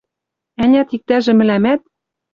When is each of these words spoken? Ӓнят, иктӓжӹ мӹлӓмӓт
Ӓнят, 0.63 0.89
иктӓжӹ 0.95 1.33
мӹлӓмӓт 1.37 1.81